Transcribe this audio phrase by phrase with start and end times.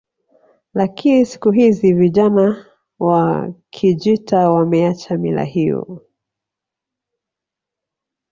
[0.73, 2.65] Lakini siku hizi vijana
[2.99, 6.01] wa Kijita wameacha mila hiyo